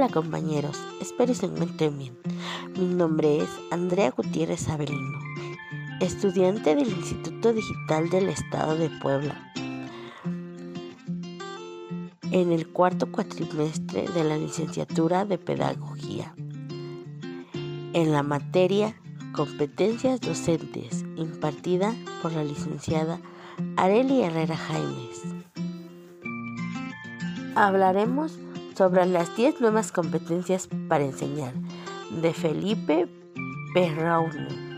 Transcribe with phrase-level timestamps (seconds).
[0.00, 2.16] Hola compañeros, espero se encuentren bien.
[2.78, 5.18] Mi nombre es Andrea Gutiérrez Avelino,
[6.00, 9.52] estudiante del Instituto Digital del Estado de Puebla,
[12.30, 16.34] en el cuarto cuatrimestre de la licenciatura de Pedagogía,
[17.92, 18.96] en la materia
[19.34, 23.20] Competencias Docentes, impartida por la licenciada
[23.76, 25.24] Areli Herrera Jaimes.
[27.54, 28.38] Hablaremos
[28.76, 31.52] sobre las 10 nuevas competencias para enseñar
[32.10, 33.08] de Felipe
[33.74, 34.70] Perraune.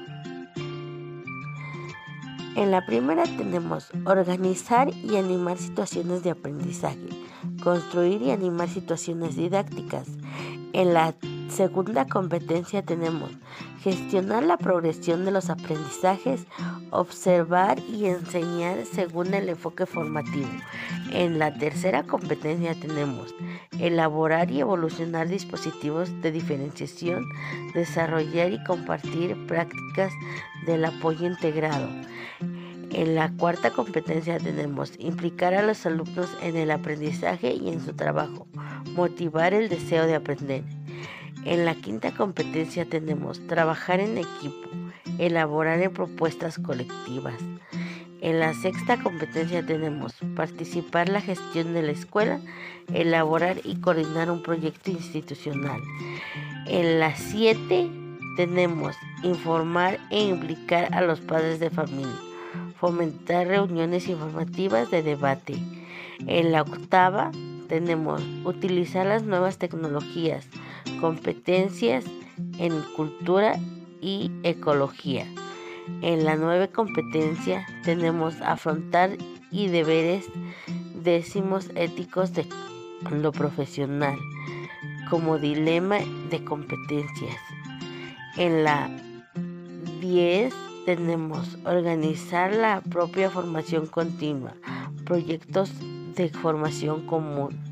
[2.55, 7.09] En la primera tenemos organizar y animar situaciones de aprendizaje,
[7.63, 10.07] construir y animar situaciones didácticas.
[10.75, 11.15] En la
[11.53, 13.31] segunda competencia tenemos
[13.83, 16.47] gestionar la progresión de los aprendizajes,
[16.91, 20.49] observar y enseñar según el enfoque formativo.
[21.13, 23.35] En la tercera competencia tenemos
[23.79, 27.27] elaborar y evolucionar dispositivos de diferenciación,
[27.75, 30.13] desarrollar y compartir prácticas
[30.65, 31.89] del apoyo integrado.
[32.95, 37.93] En la cuarta competencia tenemos implicar a los alumnos en el aprendizaje y en su
[37.93, 38.47] trabajo,
[38.95, 40.63] motivar el deseo de aprender.
[41.45, 44.69] En la quinta competencia tenemos trabajar en equipo,
[45.19, 47.35] elaborar en propuestas colectivas.
[48.21, 52.41] En la sexta competencia tenemos participar en la gestión de la escuela,
[52.95, 55.81] elaborar y coordinar un proyecto institucional.
[56.67, 57.91] En la siete
[58.37, 62.15] tenemos informar e implicar a los padres de familia,
[62.77, 65.57] fomentar reuniones informativas de debate.
[66.29, 67.33] En la octava
[67.69, 70.47] tenemos utilizar las nuevas tecnologías,
[71.01, 72.05] competencias
[72.59, 73.59] en cultura
[74.01, 75.27] y ecología.
[76.01, 79.17] En la nueva competencia tenemos afrontar
[79.51, 80.27] y deberes
[80.95, 82.47] décimos éticos de
[83.11, 84.17] lo profesional
[85.11, 85.99] como dilema
[86.31, 87.37] de competencias.
[88.37, 88.89] En la
[90.01, 90.55] 10
[90.87, 94.55] tenemos organizar la propia formación continua,
[95.05, 95.71] proyectos
[96.17, 97.72] de formación común.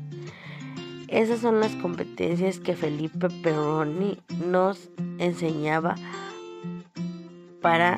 [1.11, 4.17] Esas son las competencias que Felipe Perroni
[4.47, 5.95] nos enseñaba
[7.61, 7.97] para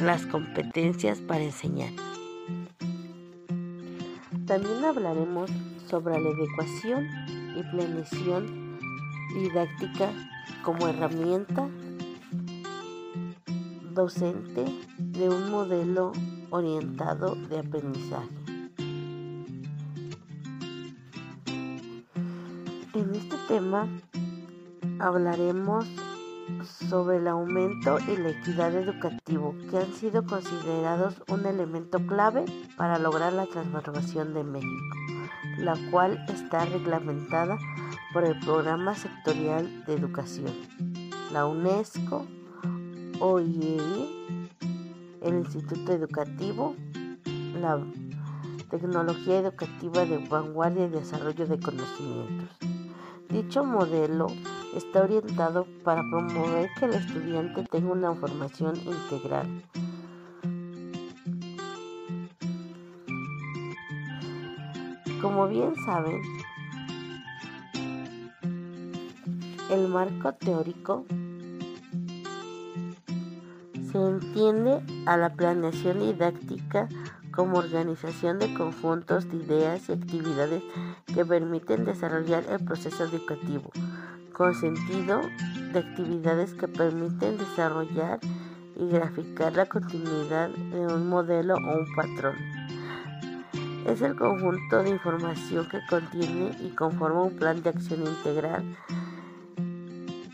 [0.00, 1.92] las competencias para enseñar.
[4.46, 5.50] También hablaremos
[5.90, 7.06] sobre la adecuación
[7.54, 8.78] y planeación
[9.34, 10.10] didáctica
[10.64, 11.68] como herramienta
[13.92, 14.64] docente
[14.96, 16.12] de un modelo
[16.48, 18.37] orientado de aprendizaje.
[22.98, 23.88] En este tema
[24.98, 25.86] hablaremos
[26.88, 32.44] sobre el aumento y la equidad educativo, que han sido considerados un elemento clave
[32.76, 34.96] para lograr la transformación de México,
[35.58, 37.56] la cual está reglamentada
[38.12, 40.52] por el Programa Sectorial de Educación,
[41.32, 42.26] la UNESCO,
[43.20, 43.78] OIE,
[45.22, 46.74] el Instituto Educativo,
[47.60, 47.80] la
[48.70, 52.67] Tecnología Educativa de Vanguardia y Desarrollo de Conocimientos.
[53.30, 54.28] Dicho modelo
[54.74, 59.62] está orientado para promover que el estudiante tenga una formación integral.
[65.20, 66.22] Como bien saben,
[69.70, 71.04] el marco teórico
[73.92, 76.88] se entiende a la planeación didáctica
[77.38, 80.60] como organización de conjuntos de ideas y actividades
[81.06, 83.70] que permiten desarrollar el proceso educativo,
[84.32, 85.20] con sentido
[85.72, 88.18] de actividades que permiten desarrollar
[88.74, 92.34] y graficar la continuidad de un modelo o un patrón.
[93.86, 98.64] Es el conjunto de información que contiene y conforma un plan de acción integral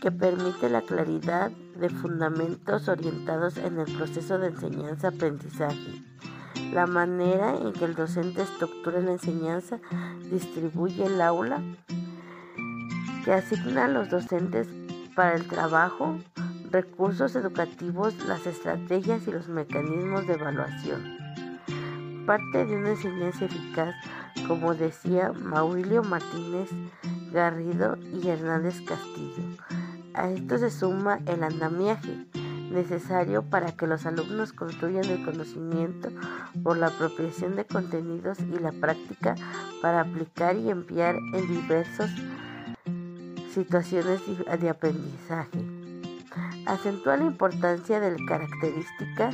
[0.01, 6.14] que permite la claridad de fundamentos orientados en el proceso de enseñanza-aprendizaje
[6.71, 9.79] la manera en que el docente estructura la enseñanza,
[10.31, 11.61] distribuye el aula,
[13.23, 14.67] que asigna a los docentes
[15.15, 16.19] para el trabajo,
[16.71, 21.17] recursos educativos, las estrategias y los mecanismos de evaluación.
[22.25, 23.95] Parte de una enseñanza eficaz,
[24.47, 26.69] como decía Maurilio Martínez
[27.31, 29.43] Garrido y Hernández Castillo.
[30.13, 32.25] A esto se suma el andamiaje,
[32.75, 36.09] necesario para que los alumnos construyan el conocimiento
[36.63, 39.35] por la apropiación de contenidos y la práctica
[39.81, 42.11] para aplicar y enviar en diversas
[43.53, 44.21] situaciones
[44.59, 45.65] de aprendizaje.
[46.65, 49.29] Acentúa la importancia de la característica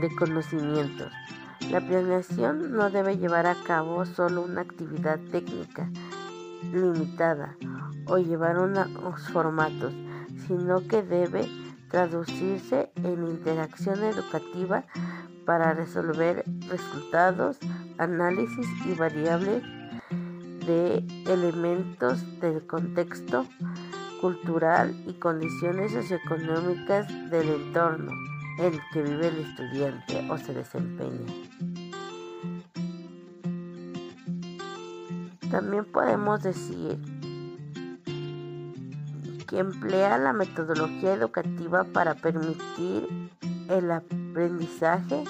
[0.00, 1.12] de conocimientos.
[1.70, 5.90] La planeación no debe llevar a cabo solo una actividad técnica,
[6.72, 7.56] limitada
[8.06, 9.92] o llevar unos formatos,
[10.46, 11.48] sino que debe
[11.90, 14.84] traducirse en interacción educativa
[15.44, 17.58] para resolver resultados,
[17.98, 19.62] análisis y variables
[20.66, 23.46] de elementos del contexto
[24.20, 28.12] cultural y condiciones socioeconómicas del entorno
[28.58, 31.32] en el que vive el estudiante o se desempeña.
[35.50, 36.98] También podemos decir
[39.52, 43.06] que emplea la metodología educativa para permitir
[43.68, 45.24] el aprendizaje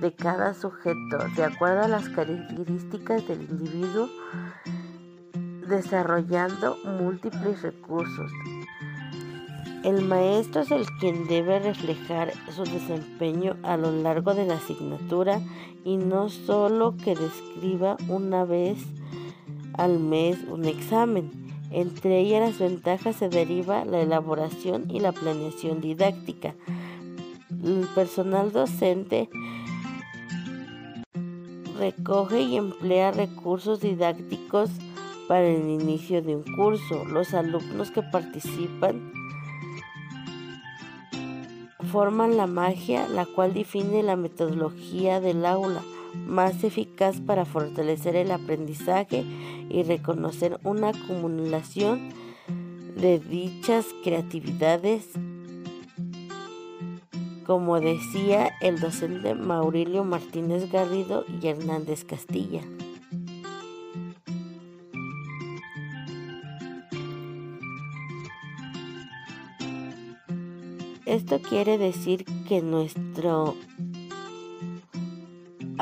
[0.00, 4.08] de cada sujeto de acuerdo a las características del individuo,
[5.68, 8.32] desarrollando múltiples recursos.
[9.84, 15.40] El maestro es el quien debe reflejar su desempeño a lo largo de la asignatura
[15.84, 18.84] y no solo que describa una vez
[19.74, 21.41] al mes un examen.
[21.72, 26.54] Entre ellas las ventajas se deriva la elaboración y la planeación didáctica.
[27.64, 29.30] El personal docente
[31.78, 34.70] recoge y emplea recursos didácticos
[35.28, 37.04] para el inicio de un curso.
[37.06, 39.12] Los alumnos que participan
[41.90, 45.82] forman la magia, la cual define la metodología del aula
[46.14, 49.24] más eficaz para fortalecer el aprendizaje
[49.70, 52.10] y reconocer una acumulación
[52.96, 55.08] de dichas creatividades,
[57.46, 62.62] como decía el docente Maurilio Martínez Garrido y Hernández Castilla.
[71.04, 73.54] Esto quiere decir que nuestro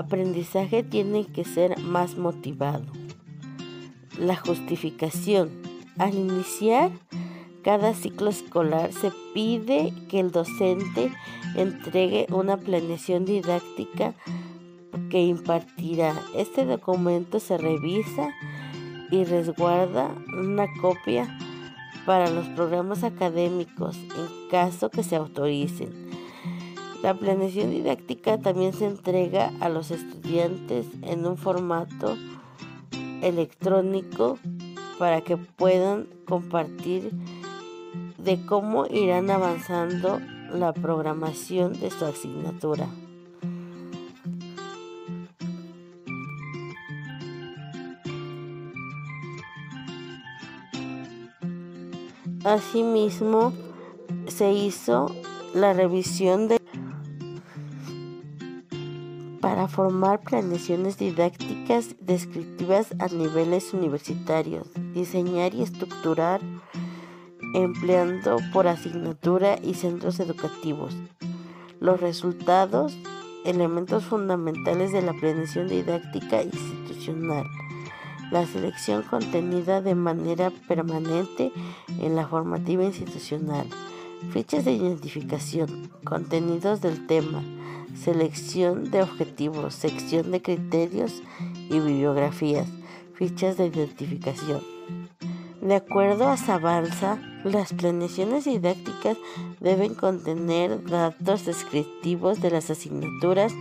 [0.00, 2.86] aprendizaje tiene que ser más motivado.
[4.18, 5.50] La justificación.
[5.98, 6.90] Al iniciar
[7.62, 11.12] cada ciclo escolar se pide que el docente
[11.56, 14.14] entregue una planeación didáctica
[15.10, 16.14] que impartirá.
[16.34, 18.30] Este documento se revisa
[19.10, 21.36] y resguarda una copia
[22.06, 26.09] para los programas académicos en caso que se autoricen.
[27.02, 32.16] La planeación didáctica también se entrega a los estudiantes en un formato
[33.22, 34.38] electrónico
[34.98, 37.10] para que puedan compartir
[38.18, 40.20] de cómo irán avanzando
[40.52, 42.86] la programación de su asignatura.
[52.44, 53.54] Asimismo,
[54.26, 55.06] se hizo
[55.54, 56.59] la revisión de
[59.50, 66.40] para formar planeaciones didácticas descriptivas a niveles universitarios, diseñar y estructurar
[67.54, 70.96] empleando por asignatura y centros educativos.
[71.80, 72.96] Los resultados,
[73.44, 77.44] elementos fundamentales de la planeación didáctica institucional.
[78.30, 81.50] La selección contenida de manera permanente
[81.98, 83.66] en la formativa institucional.
[84.30, 87.42] Fichas de identificación, contenidos del tema,
[88.02, 91.22] selección de objetivos, sección de criterios
[91.68, 92.66] y bibliografías,
[93.14, 94.62] fichas de identificación.
[95.60, 99.18] De acuerdo a Zabalza, las planeaciones didácticas
[99.60, 103.52] deben contener datos descriptivos de las asignaturas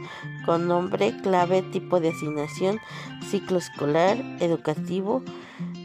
[0.46, 2.79] con nombre, clave, tipo de asignación,
[3.29, 5.22] ciclo escolar, educativo,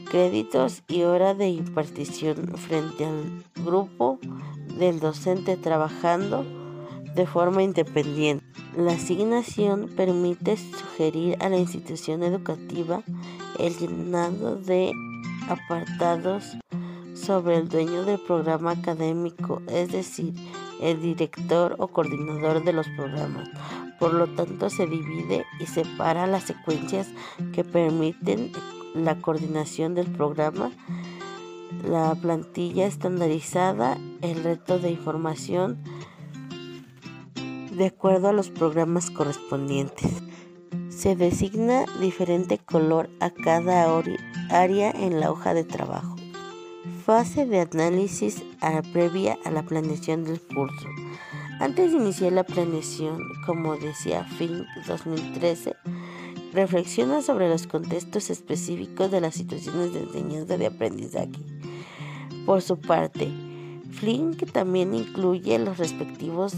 [0.09, 4.21] créditos y hora de impartición frente al grupo
[4.79, 6.64] del docente trabajando
[7.15, 8.45] de forma independiente.
[8.77, 13.03] La asignación permite sugerir a la institución educativa
[13.59, 14.93] el llenado de
[15.49, 16.57] apartados
[17.15, 20.35] sobre el dueño del programa académico, es decir,
[20.81, 23.49] el director o coordinador de los programas.
[23.99, 27.09] Por lo tanto, se divide y separa las secuencias
[27.53, 28.53] que permiten
[28.95, 30.71] la coordinación del programa,
[31.89, 35.79] la plantilla estandarizada, el reto de información,
[37.77, 40.11] de acuerdo a los programas correspondientes.
[40.89, 43.87] Se designa diferente color a cada
[44.51, 46.17] área en la hoja de trabajo.
[47.05, 48.43] Fase de análisis
[48.93, 50.89] previa a la planeación del curso.
[51.61, 55.75] Antes de iniciar la planeación, como decía Fink 2013,
[56.53, 61.33] reflexiona sobre los contextos específicos de las situaciones de enseñanza de aprendizaje.
[62.47, 63.29] Por su parte,
[63.91, 66.55] Flink también incluye los respectivos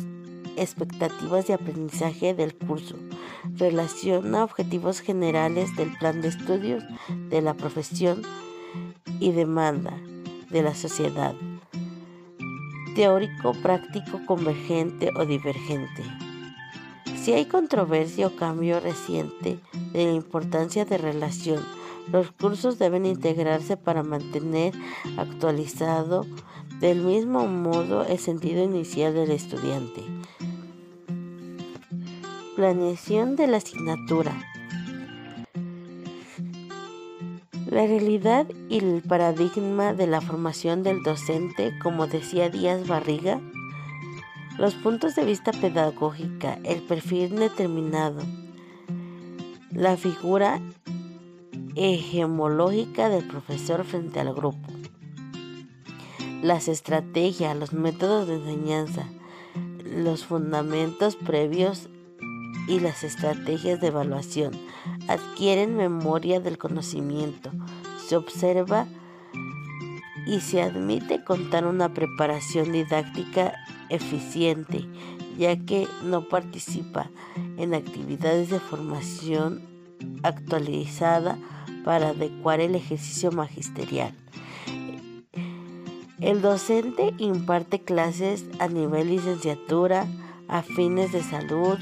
[0.56, 2.96] expectativas de aprendizaje del curso.
[3.56, 6.84] Relaciona objetivos generales del plan de estudios
[7.30, 8.22] de la profesión
[9.20, 9.98] y demanda
[10.50, 11.34] de la sociedad,
[12.94, 16.02] teórico, práctico, convergente o divergente.
[17.20, 19.58] Si hay controversia o cambio reciente
[19.92, 21.64] de la importancia de relación,
[22.12, 24.72] los cursos deben integrarse para mantener
[25.16, 26.24] actualizado
[26.80, 30.15] del mismo modo el sentido inicial del estudiante.
[32.56, 34.32] Planeación de la asignatura.
[37.66, 43.42] La realidad y el paradigma de la formación del docente, como decía Díaz Barriga,
[44.56, 48.22] los puntos de vista pedagógica, el perfil determinado,
[49.70, 50.62] la figura
[51.74, 54.66] hegemológica del profesor frente al grupo,
[56.42, 59.06] las estrategias, los métodos de enseñanza,
[59.84, 61.90] los fundamentos previos
[62.68, 64.52] y las estrategias de evaluación
[65.08, 67.50] adquieren memoria del conocimiento,
[68.06, 68.86] se observa
[70.26, 73.54] y se admite contar una preparación didáctica
[73.88, 74.84] eficiente,
[75.38, 77.10] ya que no participa
[77.56, 79.62] en actividades de formación
[80.22, 81.38] actualizada
[81.84, 84.12] para adecuar el ejercicio magisterial.
[86.20, 90.06] El docente imparte clases a nivel licenciatura,
[90.48, 91.78] a fines de salud,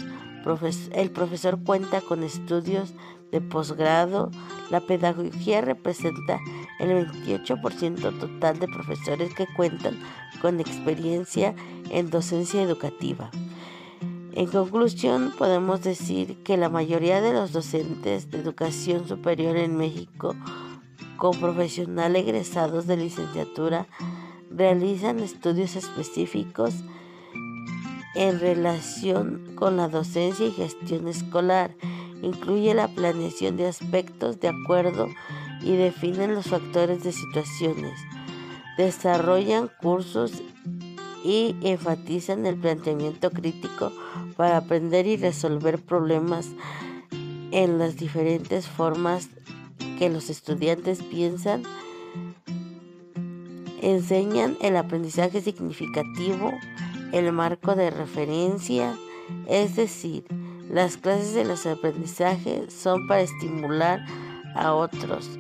[0.93, 2.95] el profesor cuenta con estudios
[3.33, 4.31] de posgrado,
[4.71, 6.39] la pedagogía representa
[6.79, 9.99] el 28% total de profesores que cuentan
[10.41, 11.55] con experiencia
[11.91, 13.31] en docencia educativa.
[14.33, 20.35] En conclusión, podemos decir que la mayoría de los docentes de educación superior en México
[21.17, 23.87] con profesional egresados de licenciatura
[24.51, 26.75] realizan estudios específicos
[28.15, 31.75] en relación con la docencia y gestión escolar.
[32.23, 35.09] Incluye la planeación de aspectos de acuerdo
[35.63, 38.01] y definen los factores de situaciones.
[38.77, 40.33] Desarrollan cursos
[41.25, 43.93] y enfatizan el planteamiento crítico
[44.37, 46.51] para aprender y resolver problemas
[47.51, 49.29] en las diferentes formas
[49.99, 51.63] que los estudiantes piensan.
[53.81, 56.53] Enseñan el aprendizaje significativo,
[57.15, 58.97] el marco de referencia,
[59.47, 60.25] es decir,
[60.69, 64.05] las clases de los aprendizajes son para estimular
[64.57, 65.31] a otros.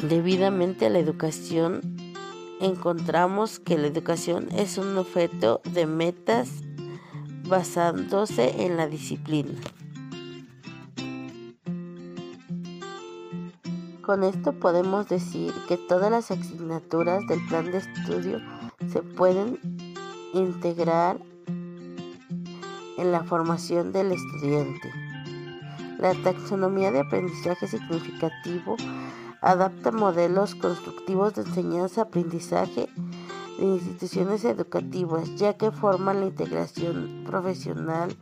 [0.00, 1.82] Debidamente a la educación,
[2.62, 6.48] encontramos que la educación es un objeto de metas
[7.46, 9.52] basándose en la disciplina.
[14.00, 18.40] Con esto podemos decir que todas las asignaturas del plan de estudio
[18.90, 19.58] se pueden
[20.32, 21.18] integrar
[22.96, 24.90] en la formación del estudiante.
[25.98, 28.76] La taxonomía de aprendizaje significativo
[29.40, 32.88] adapta modelos constructivos de enseñanza-aprendizaje
[33.58, 38.16] de instituciones educativas, ya que forman la integración profesional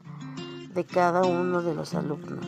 [0.74, 2.46] de cada uno de los alumnos.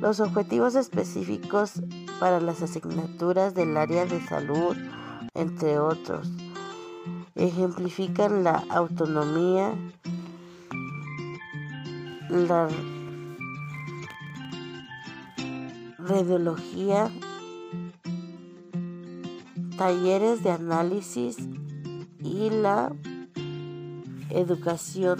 [0.00, 1.72] Los objetivos específicos
[2.20, 4.76] para las asignaturas del área de salud,
[5.34, 6.30] entre otros,
[7.36, 9.74] ejemplifican la autonomía,
[12.30, 12.68] la
[15.98, 17.10] radiología,
[19.76, 21.36] talleres de análisis
[22.22, 22.92] y la
[24.30, 25.18] educación.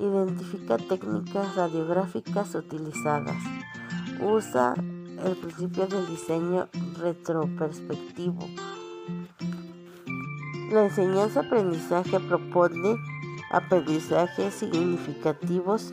[0.00, 3.36] Identifica técnicas radiográficas utilizadas.
[4.20, 4.74] Usa
[5.24, 6.68] el principio del diseño
[6.98, 8.48] retroperspectivo.
[10.70, 12.96] La enseñanza-aprendizaje propone
[13.50, 15.90] aprendizajes significativos,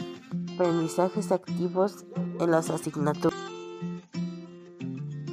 [0.54, 2.06] aprendizajes activos
[2.40, 3.38] en las asignaturas.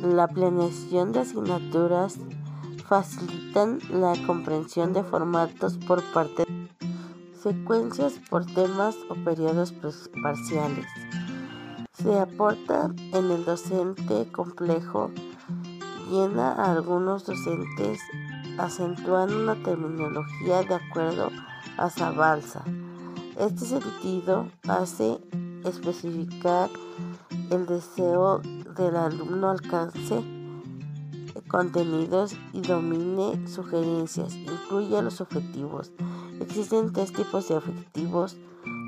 [0.03, 2.19] La planeación de asignaturas
[2.87, 9.73] facilitan la comprensión de formatos por parte de secuencias por temas o periodos
[10.23, 10.87] parciales.
[12.03, 15.11] Se aporta en el docente complejo,
[16.09, 18.01] llena a algunos docentes
[18.57, 21.31] acentuando una terminología de acuerdo
[21.77, 22.63] a Zabalza.
[23.37, 25.19] Este sentido hace
[25.65, 26.71] especificar
[27.51, 28.43] el deseo
[28.77, 30.23] del alumno alcance
[31.49, 35.91] contenidos y domine sugerencias, incluye los objetivos.
[36.41, 38.37] Existen tres tipos de objetivos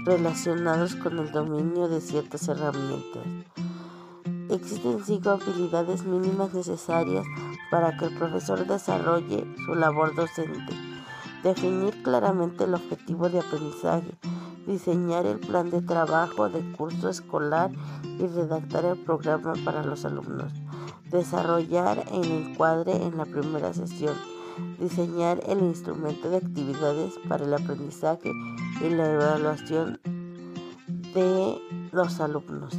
[0.04, 3.22] relacionados con el dominio de ciertas herramientas.
[4.48, 7.26] Existen cinco habilidades mínimas necesarias
[7.70, 10.74] para que el profesor desarrolle su labor docente.
[11.42, 14.10] Definir claramente el objetivo de aprendizaje,
[14.66, 17.70] diseñar el plan de trabajo de curso escolar
[18.18, 20.52] y redactar el programa para los alumnos,
[21.10, 24.14] desarrollar el encuadre en la primera sesión,
[24.78, 28.32] diseñar el instrumento de actividades para el aprendizaje
[28.80, 30.00] y la evaluación
[31.14, 31.58] de
[31.92, 32.74] los alumnos,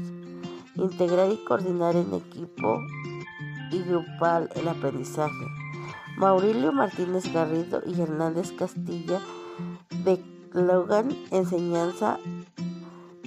[0.75, 2.79] integrar y coordinar en equipo
[3.71, 5.45] y grupal el aprendizaje.
[6.17, 9.19] Maurilio Martínez Garrido y Hernández Castilla
[10.03, 10.23] de
[10.53, 12.19] Logan Enseñanza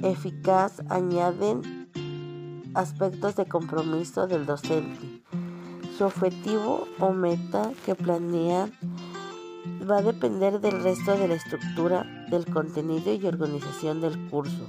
[0.02, 1.88] Eficaz añaden
[2.74, 5.13] aspectos de compromiso del docente.
[5.96, 8.72] Su objetivo o meta que planean
[9.88, 14.66] va a depender del resto de la estructura del contenido y organización del curso.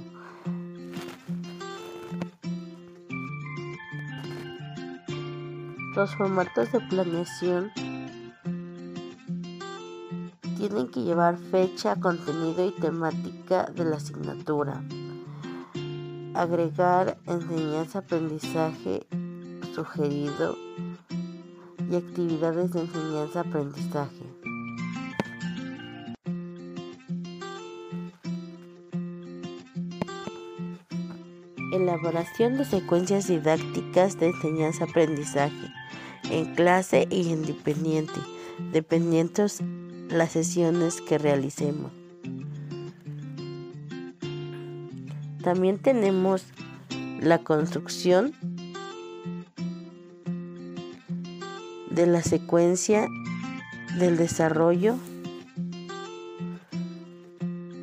[5.96, 7.72] Los formatos de planeación
[10.56, 14.80] tienen que llevar fecha, contenido y temática de la asignatura.
[16.34, 19.06] Agregar enseñanza-aprendizaje
[19.74, 20.56] sugerido
[21.90, 24.24] y actividades de enseñanza-aprendizaje.
[31.72, 35.72] Elaboración de secuencias didácticas de enseñanza-aprendizaje
[36.30, 38.20] en clase y independiente,
[38.72, 39.46] dependiendo
[40.08, 41.92] las sesiones que realicemos.
[45.42, 46.44] También tenemos
[47.20, 48.32] la construcción
[51.96, 53.08] de la secuencia
[53.98, 54.96] del desarrollo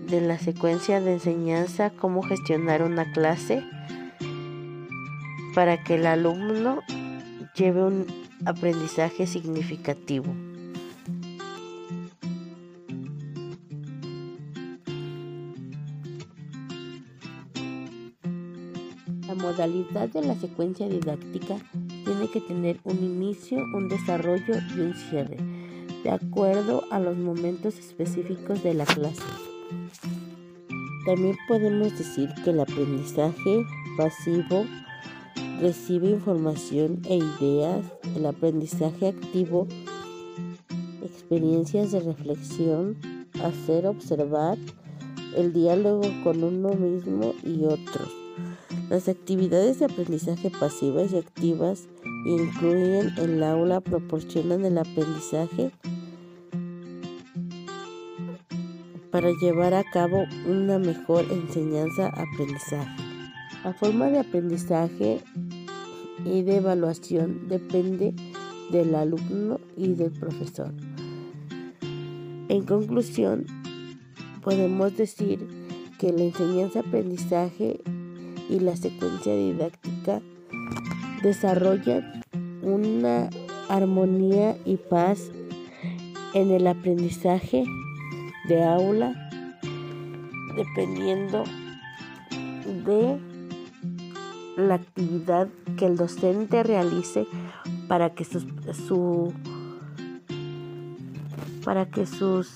[0.08, 3.64] de la secuencia de enseñanza, cómo gestionar una clase
[5.56, 6.82] para que el alumno
[7.56, 8.06] lleve un
[8.46, 10.28] aprendizaje significativo.
[19.28, 21.58] La modalidad de la secuencia didáctica
[22.14, 25.38] tiene que tener un inicio, un desarrollo y un cierre,
[26.04, 29.24] de acuerdo a los momentos específicos de la clase.
[31.08, 33.66] También podemos decir que el aprendizaje
[33.98, 34.66] pasivo
[35.60, 37.84] recibe información e ideas,
[38.16, 39.68] el aprendizaje activo,
[41.02, 42.96] experiencias de reflexión,
[43.44, 44.60] hacer observar,
[45.36, 48.10] el diálogo con uno mismo y otros.
[48.92, 51.88] Las actividades de aprendizaje pasivas y activas
[52.26, 55.72] incluyen el aula, proporcionan el aprendizaje
[59.12, 63.04] para llevar a cabo una mejor enseñanza-aprendizaje.
[63.64, 65.22] La forma de aprendizaje
[66.26, 68.16] y de evaluación depende
[68.72, 70.74] del alumno y del profesor.
[72.50, 73.46] En conclusión,
[74.42, 75.48] podemos decir
[76.00, 77.82] que la enseñanza-aprendizaje
[78.50, 80.22] y la secuencia didáctica
[81.24, 82.22] desarrollan
[82.62, 83.30] una
[83.70, 85.32] armonía y paz
[86.34, 87.64] en el aprendizaje
[88.50, 89.16] de aula
[90.56, 91.46] dependiendo
[92.86, 93.20] de
[94.58, 97.26] la actividad que el docente realice
[97.88, 98.46] para que sus,
[98.88, 99.34] su,
[101.64, 102.52] para que sus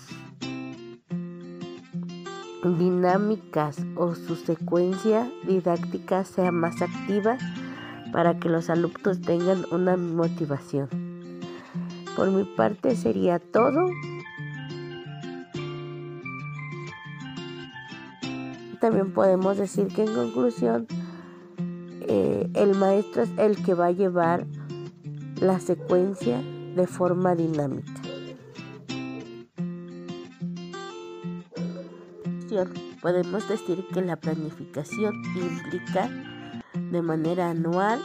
[2.78, 7.38] dinámicas o su secuencia didáctica sea más activa
[8.12, 10.90] para que los alumnos tengan una motivación.
[12.16, 13.90] Por mi parte sería todo.
[18.80, 20.88] También podemos decir que en conclusión
[22.02, 24.46] eh, el maestro es el que va a llevar
[25.42, 26.42] la secuencia
[26.76, 27.94] de forma dinámica.
[33.02, 36.10] Podemos decir que la planificación implica
[36.92, 38.02] de manera anual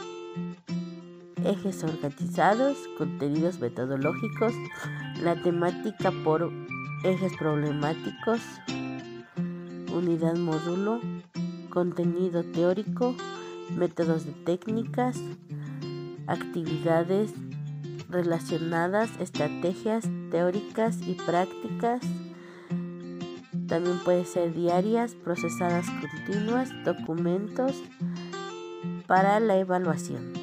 [1.45, 4.53] ejes organizados, contenidos metodológicos,
[5.21, 6.51] la temática por
[7.03, 8.39] ejes problemáticos,
[9.93, 11.01] unidad módulo,
[11.69, 13.15] contenido teórico,
[13.75, 15.19] métodos de técnicas,
[16.27, 17.33] actividades
[18.09, 22.01] relacionadas, estrategias teóricas y prácticas.
[23.67, 27.81] También puede ser diarias, procesadas continuas, documentos
[29.07, 30.33] para la evaluación.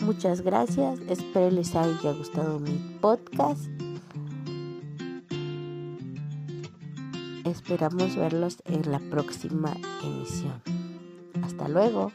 [0.00, 3.70] Muchas gracias, espero les haya gustado mi podcast.
[7.44, 10.60] Esperamos verlos en la próxima emisión.
[11.42, 12.12] Hasta luego.